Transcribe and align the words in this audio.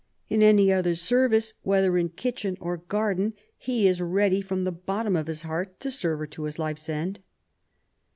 In 0.29 0.41
any 0.41 0.73
other 0.73 0.95
service, 0.95 1.53
whether 1.61 1.95
in 1.95 2.09
kitchen 2.09 2.57
or 2.59 2.77
garden, 2.77 3.35
he 3.55 3.87
is 3.87 4.01
ready 4.01 4.41
from 4.41 4.63
the 4.63 4.71
bottom 4.71 5.15
of 5.15 5.27
his 5.27 5.41
6o 5.43 5.43
QUEEN 5.43 5.47
ELIZABETH, 5.47 5.51
I 5.51 5.53
heart 5.69 5.79
to 5.79 5.91
serve 5.91 6.17
her 6.21 6.25
to 6.27 6.43
his 6.45 6.57
life's 6.57 6.89
end." 6.89 7.19